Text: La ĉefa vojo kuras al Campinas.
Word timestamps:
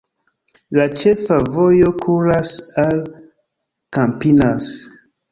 La 0.77 0.85
ĉefa 1.01 1.35
vojo 1.57 1.91
kuras 2.05 2.53
al 2.85 3.03
Campinas. 3.99 4.71